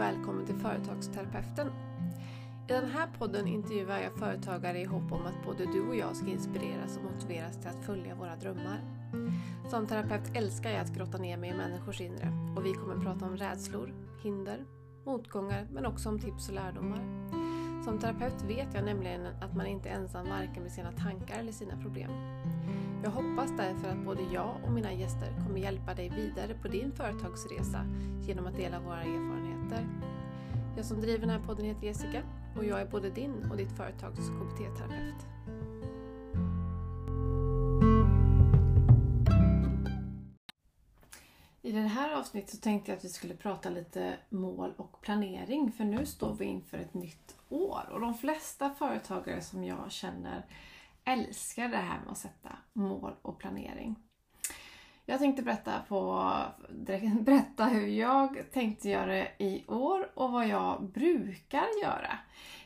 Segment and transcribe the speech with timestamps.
[0.00, 1.66] och välkommen till Företagsterapeuten.
[2.68, 6.16] I den här podden intervjuar jag företagare i hopp om att både du och jag
[6.16, 8.80] ska inspireras och motiveras till att följa våra drömmar.
[9.70, 13.24] Som terapeut älskar jag att grotta ner mig i människors inre och vi kommer prata
[13.24, 14.64] om rädslor, hinder,
[15.06, 17.30] motgångar men också om tips och lärdomar.
[17.84, 21.52] Som terapeut vet jag nämligen att man inte är ensam varken med sina tankar eller
[21.52, 22.10] sina problem.
[23.02, 26.92] Jag hoppas därför att både jag och mina gäster kommer hjälpa dig vidare på din
[26.92, 27.84] företagsresa
[28.20, 29.39] genom att dela våra erfarenheter.
[30.76, 32.22] Jag som driver den här podden heter Jessica
[32.56, 35.26] och jag är både din och ditt företags KBT-terapeut.
[41.62, 45.72] I det här avsnittet så tänkte jag att vi skulle prata lite mål och planering
[45.72, 50.46] för nu står vi inför ett nytt år och de flesta företagare som jag känner
[51.04, 53.96] älskar det här med att sätta mål och planering.
[55.10, 56.32] Jag tänkte berätta, på,
[57.20, 62.18] berätta hur jag tänkte göra i år och vad jag brukar göra.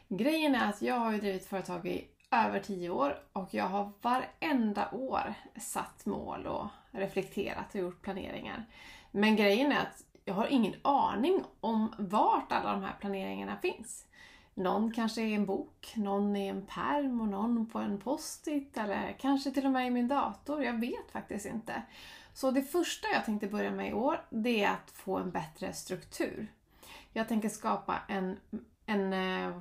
[0.09, 3.93] Grejen är att jag har ju drivit företag i över 10 år och jag har
[4.03, 8.65] varenda år satt mål och reflekterat och gjort planeringar.
[9.11, 14.07] Men grejen är att jag har ingen aning om vart alla de här planeringarna finns.
[14.55, 19.17] Någon kanske är en bok, någon är en perm och någon på en post-it eller
[19.21, 20.65] kanske till och med i min dator.
[20.65, 21.83] Jag vet faktiskt inte.
[22.35, 25.73] Så det första jag tänkte börja med i år, det är att få en bättre
[25.73, 26.53] struktur.
[27.13, 28.39] Jag tänker skapa en,
[28.87, 29.57] en eh,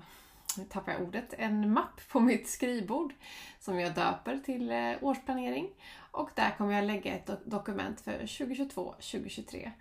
[0.58, 3.14] nu tappar jag ordet, en mapp på mitt skrivbord
[3.60, 5.70] som jag döper till eh, årsplanering.
[6.12, 9.72] Och där kommer jag lägga ett dokument för 2022-2023.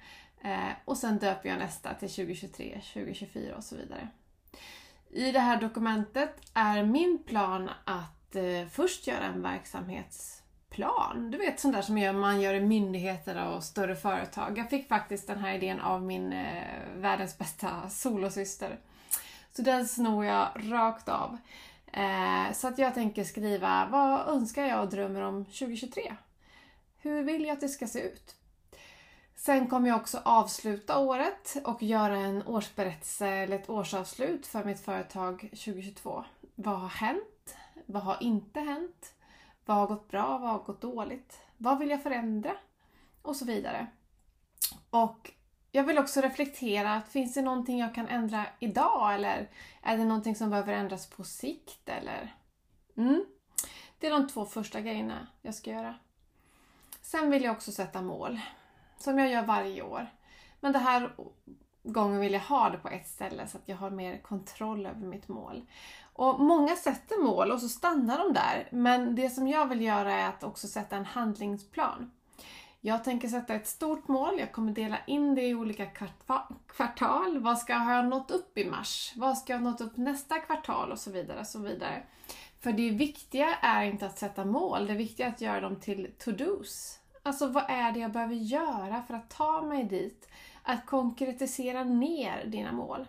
[0.41, 4.09] Eh, och sen döper jag nästa till 2023, 2024 och så vidare.
[5.11, 8.37] I det här dokumentet är min plan att
[8.71, 9.43] först göra en
[10.73, 11.31] plan.
[11.31, 14.59] Du vet sånt där som man gör i myndigheter och större företag.
[14.59, 16.65] Jag fick faktiskt den här idén av min eh,
[16.97, 18.79] världens bästa solosyster.
[19.57, 21.39] Så den snor jag rakt av.
[21.93, 26.17] Eh, så att jag tänker skriva vad önskar jag och drömmer om 2023?
[26.99, 28.35] Hur vill jag att det ska se ut?
[29.37, 34.81] Sen kommer jag också avsluta året och göra en årsberättelse eller ett årsavslut för mitt
[34.81, 36.25] företag 2022.
[36.55, 37.57] Vad har hänt?
[37.87, 39.13] Vad har inte hänt?
[39.65, 40.39] Vad har gått bra?
[40.39, 41.41] Vad har gått dåligt?
[41.57, 42.57] Vad vill jag förändra?
[43.23, 43.87] Och så vidare.
[44.91, 45.31] Och
[45.73, 49.51] jag vill också reflektera, finns det någonting jag kan ändra idag eller
[49.83, 52.35] är det någonting som behöver ändras på sikt eller?
[52.97, 53.25] Mm.
[53.99, 55.95] Det är de två första grejerna jag ska göra.
[57.01, 58.41] Sen vill jag också sätta mål
[58.99, 60.07] som jag gör varje år.
[60.61, 61.13] Men den här
[61.83, 65.07] gången vill jag ha det på ett ställe så att jag har mer kontroll över
[65.07, 65.67] mitt mål.
[66.13, 68.69] Och Många sätter mål och så stannar de där.
[68.73, 72.11] Men det som jag vill göra är att också sätta en handlingsplan.
[72.81, 74.39] Jag tänker sätta ett stort mål.
[74.39, 75.87] Jag kommer dela in det i olika
[76.67, 77.39] kvartal.
[77.39, 79.13] Vad ska jag ha nått upp i mars?
[79.17, 80.93] Vad ska jag ha nått upp nästa kvartal?
[80.93, 81.41] Och så vidare.
[81.41, 82.03] Och så vidare.
[82.61, 84.87] För det viktiga är inte att sätta mål.
[84.87, 86.99] Det viktiga är att göra dem till to-dos.
[87.23, 90.29] Alltså vad är det jag behöver göra för att ta mig dit?
[90.63, 93.07] Att konkretisera ner dina mål.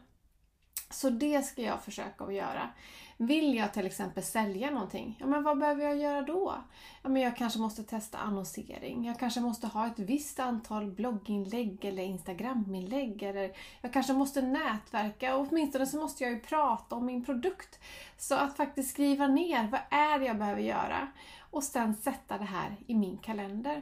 [0.93, 2.69] Så det ska jag försöka att göra.
[3.17, 6.53] Vill jag till exempel sälja någonting, ja men vad behöver jag göra då?
[7.01, 9.05] Ja men jag kanske måste testa annonsering.
[9.05, 13.23] Jag kanske måste ha ett visst antal blogginlägg eller instagraminlägg.
[13.23, 13.51] Eller
[13.81, 17.79] jag kanske måste nätverka och åtminstone så måste jag ju prata om min produkt.
[18.17, 21.07] Så att faktiskt skriva ner, vad är det jag behöver göra?
[21.39, 23.81] Och sen sätta det här i min kalender.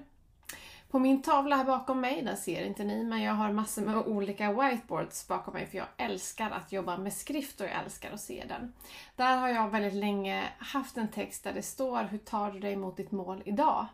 [0.92, 3.98] På min tavla här bakom mig, den ser inte ni, men jag har massor med
[3.98, 8.22] olika whiteboards bakom mig för jag älskar att jobba med skrift och jag älskar att
[8.22, 8.74] se den.
[9.16, 12.76] Där har jag väldigt länge haft en text där det står Hur tar du dig
[12.76, 13.86] mot ditt mål idag?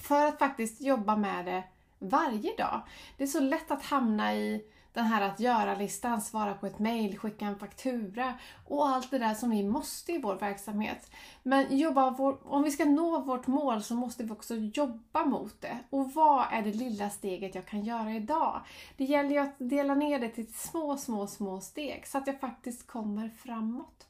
[0.00, 1.64] För att faktiskt jobba med det
[1.98, 2.82] varje dag.
[3.16, 4.64] Det är så lätt att hamna i
[4.96, 8.34] den här att göra-listan, svara på ett mail, skicka en faktura
[8.66, 11.10] och allt det där som vi måste i vår verksamhet.
[11.42, 15.60] Men jobba vår, om vi ska nå vårt mål så måste vi också jobba mot
[15.60, 15.78] det.
[15.90, 18.60] Och vad är det lilla steget jag kan göra idag?
[18.96, 22.40] Det gäller ju att dela ner det till små, små, små steg så att jag
[22.40, 24.06] faktiskt kommer framåt.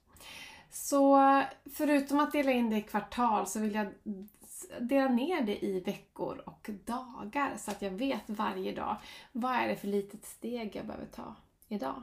[0.70, 1.18] Så
[1.72, 3.86] förutom att dela in det i kvartal så vill jag
[4.80, 8.96] dela ner det i veckor och dagar så att jag vet varje dag
[9.32, 11.34] vad är det för litet steg jag behöver ta
[11.68, 12.02] idag.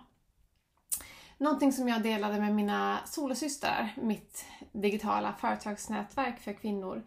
[1.37, 7.03] Någonting som jag delade med mina solosystrar, mitt digitala företagsnätverk för kvinnor.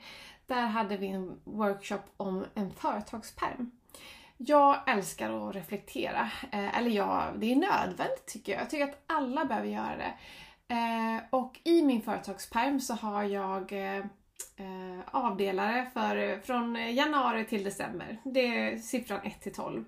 [0.47, 3.71] Där hade vi en workshop om en företagsperm.
[4.37, 8.61] Jag älskar att reflektera, eh, eller ja, det är nödvändigt tycker jag.
[8.61, 10.15] Jag tycker att alla behöver göra det.
[10.75, 13.99] Eh, och i min företagsperm så har jag eh,
[14.57, 18.21] eh avdelare för, från januari till december.
[18.25, 19.85] Det är siffran 1 till 12.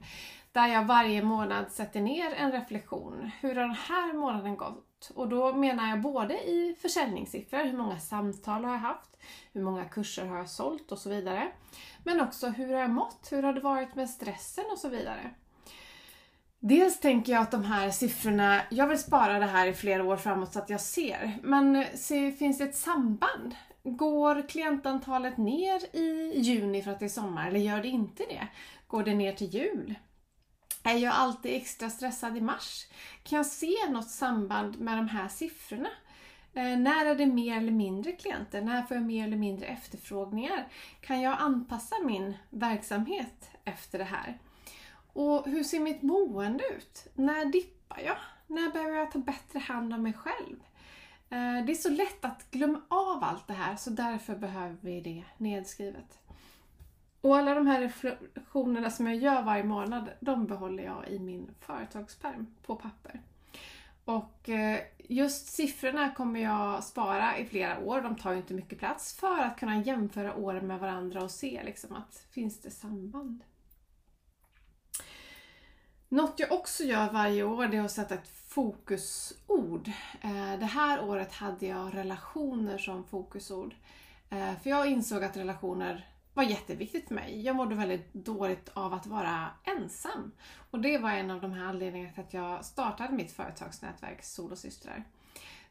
[0.53, 3.31] där jag varje månad sätter ner en reflektion.
[3.41, 5.11] Hur har den här månaden gått?
[5.15, 9.17] Och då menar jag både i försäljningssiffror, hur många samtal har jag haft,
[9.53, 11.49] hur många kurser har jag sålt och så vidare.
[12.05, 13.29] Men också hur har jag mått?
[13.31, 15.31] Hur har det varit med stressen och så vidare.
[16.61, 20.17] Dels tänker jag att de här siffrorna, jag vill spara det här i flera år
[20.17, 21.39] framåt så att jag ser.
[21.43, 23.55] Men se, finns det ett samband?
[23.83, 28.49] Går klientantalet ner i juni för att det är sommar eller gör det inte det?
[28.87, 29.95] Går det ner till jul?
[30.83, 32.87] Är jag alltid extra stressad i mars?
[33.23, 35.89] Kan jag se något samband med de här siffrorna?
[36.55, 38.63] Eh, när är det mer eller mindre klienter?
[38.63, 40.69] När får jag mer eller mindre efterfrågningar?
[41.01, 44.39] Kan jag anpassa min verksamhet efter det här?
[45.13, 47.07] Och hur ser mitt mående ut?
[47.15, 48.17] När dippar jag?
[48.47, 50.57] När behöver jag ta bättre hand om mig själv?
[51.31, 55.01] Eh, det är så lätt att glömma av allt det här så därför behöver vi
[55.01, 56.19] det nedskrivet.
[57.21, 61.51] Och alla de här reflektionerna som jag gör varje månad, de behåller jag i min
[61.61, 63.21] företagspärm på papper.
[64.05, 68.79] Och eh, just siffrorna kommer jag spara i flera år, de tar ju inte mycket
[68.79, 73.43] plats, för att kunna jämföra åren med varandra och se liksom att finns det samband.
[76.11, 79.89] Något jag också gör varje år det är att sätta ett fokusord.
[80.21, 83.75] Eh, det här året hade jag relationer som fokusord.
[84.31, 87.43] Eh, för jag insåg att relationer var jätteviktigt för mig.
[87.43, 90.33] Jag mådde väldigt dåligt av att vara ensam.
[90.71, 95.05] Och det var en av de här anledningarna till att jag startade mitt företagsnätverk Solosystrar.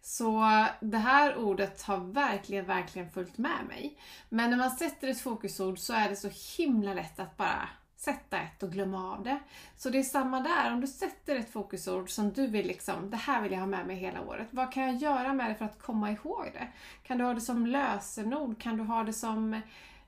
[0.02, 3.98] Så det här ordet har verkligen, verkligen följt med mig.
[4.30, 8.40] Men när man sätter ett fokusord så är det så himla lätt att bara sätta
[8.40, 9.40] ett och glömma av det.
[9.76, 13.18] Så det är samma där, om du sätter ett fokusord som du vill liksom, det
[13.18, 14.48] här vill jag ha med mig hela året.
[14.52, 16.68] Vad kan jag göra med det för att komma ihåg det?
[17.04, 18.62] Kan du ha det som lösenord?
[18.62, 19.54] Kan du ha det som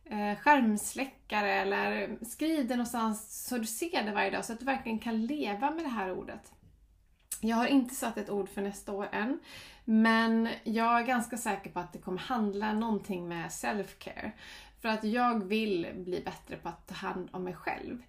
[0.06, 1.54] eh, skärmsläckare?
[1.54, 5.26] Eller skriv det någonstans så du ser det varje dag så att du verkligen kan
[5.26, 6.52] leva med det här ordet.
[7.42, 9.40] Jag har inte satt ett ord för nästa år än.
[9.86, 14.32] Men jag är ganska säker på att det kommer handla någonting med self-care.
[14.82, 18.02] För att jag vill bli bättre på att ta hand om mig själv.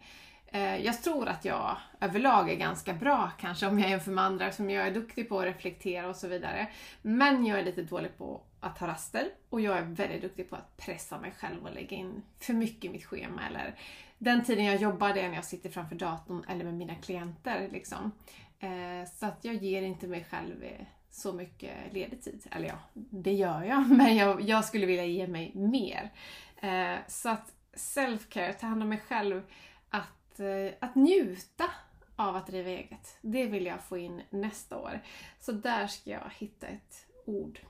[0.53, 4.53] Eh, jag tror att jag överlag är ganska bra kanske om jag jämför med andra
[4.53, 6.69] som jag är duktig på att reflektera och så vidare.
[7.03, 10.57] Men jag är lite dålig på att ta raster och jag är väldigt duktig på
[10.57, 13.47] att pressa mig själv och lägga in för mycket i mitt schema.
[13.47, 13.75] Eller
[14.19, 17.69] den tiden jag jobbar det är när jag sitter framför datorn eller med mina klienter.
[17.73, 18.13] Liksom.
[18.61, 22.47] Eh, så att jag ger inte mig själv eh, så mycket ledig tid.
[22.51, 26.11] Eller ja, det gör jag, men jag, jag skulle vilja ge mig mer.
[26.61, 29.43] Eh, så att self-care, ta hand om mig själv,
[29.91, 31.71] att, eh, att njuta
[32.17, 33.17] av att driva eget.
[33.21, 35.01] Det vill jag få in nästa år.
[35.41, 37.61] Så där ska jag hitta ett ord.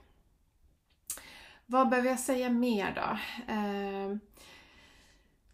[1.65, 3.17] Vad behöver jag säga mer då?
[3.53, 4.17] Eh,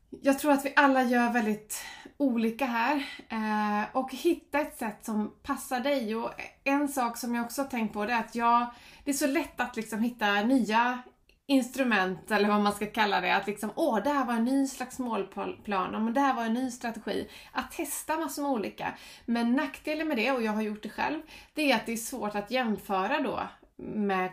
[0.09, 1.83] jag tror att vi alla gör väldigt
[2.17, 6.15] olika här eh, och hitta ett sätt som passar dig.
[6.15, 6.31] Och
[6.63, 8.67] en sak som jag också har tänkt på det är att jag,
[9.03, 11.01] det är så lätt att liksom hitta nya
[11.47, 13.35] instrument eller vad man ska kalla det.
[13.35, 16.53] Att liksom, åh, det här var en ny slags målplan, men det här var en
[16.53, 17.29] ny strategi.
[17.51, 18.97] Att testa massor med olika.
[19.25, 21.21] Men nackdelen med det, och jag har gjort det själv,
[21.53, 23.39] det är att det är svårt att jämföra då
[23.77, 24.31] med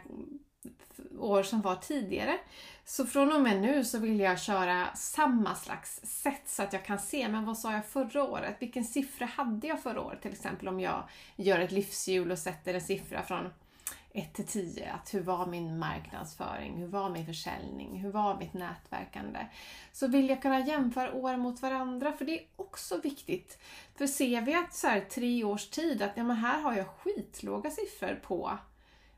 [1.19, 2.39] år som var tidigare.
[2.85, 6.85] Så från och med nu så vill jag köra samma slags sätt så att jag
[6.85, 8.57] kan se, men vad sa jag förra året?
[8.59, 10.23] Vilken siffra hade jag förra året?
[10.23, 13.51] Till exempel om jag gör ett livshjul och sätter en siffra från
[14.17, 14.93] 1 till 10.
[14.93, 16.77] Att hur var min marknadsföring?
[16.77, 18.01] Hur var min försäljning?
[18.01, 19.47] Hur var mitt nätverkande?
[19.93, 23.59] Så vill jag kunna jämföra år mot varandra, för det är också viktigt.
[23.97, 26.87] För ser vi att så här, tre års tid, att ja, men här har jag
[26.89, 28.59] skitlåga siffror på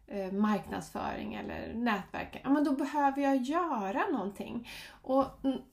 [0.07, 4.69] eh, marknadsföring eller nätverk, ja men då behöver jag göra någonting.
[5.03, 5.27] Och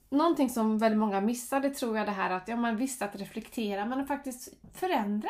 [0.09, 3.85] någonting som väldigt många missade tror jag det här att ja, man visst att reflektera,
[3.85, 5.29] men att faktiskt förändra.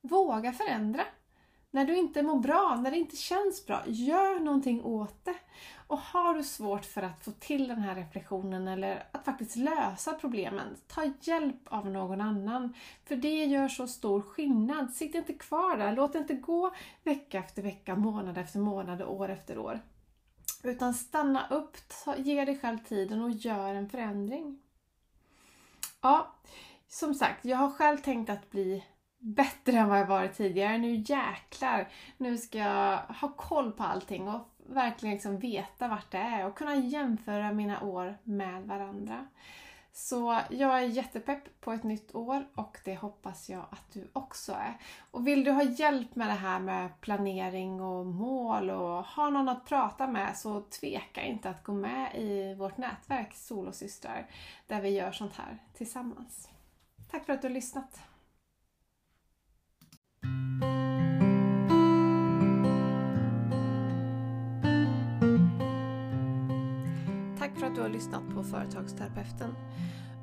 [0.00, 1.02] Våga förändra.
[1.76, 5.34] När du inte mår bra, när det inte känns bra, gör någonting åt det.
[5.86, 10.12] Och har du svårt för att få till den här reflektionen eller att faktiskt lösa
[10.12, 12.74] problemen, ta hjälp av någon annan.
[13.04, 14.90] För det gör så stor skillnad.
[14.90, 19.14] Sitt inte kvar där, låt det inte gå vecka efter vecka, månad efter månad och
[19.14, 19.80] år efter år.
[20.62, 24.60] Utan stanna upp, ta, ge dig själv tiden och gör en förändring.
[26.00, 26.34] Ja,
[26.88, 28.84] som sagt, jag har själv tänkt att bli
[29.26, 30.78] bättre än vad jag varit tidigare.
[30.78, 31.88] Nu jäklar!
[32.16, 36.58] Nu ska jag ha koll på allting och verkligen liksom veta vart det är och
[36.58, 39.26] kunna jämföra mina år med varandra.
[39.92, 44.52] Så jag är jättepepp på ett nytt år och det hoppas jag att du också
[44.52, 44.76] är.
[45.10, 49.48] Och vill du ha hjälp med det här med planering och mål och ha någon
[49.48, 54.26] att prata med så tveka inte att gå med i vårt nätverk Solosystrar
[54.66, 56.48] där vi gör sånt här tillsammans.
[57.10, 58.00] Tack för att du har lyssnat.
[67.56, 69.54] Tack för att du har lyssnat på Företagsterapeuten.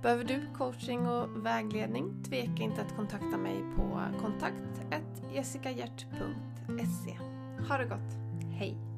[0.01, 2.23] Behöver du coaching och vägledning?
[2.23, 4.81] Tveka inte att kontakta mig på kontakt
[5.33, 7.17] jessicahjert.se.
[7.69, 8.17] Ha det gott!
[8.51, 8.92] Hej!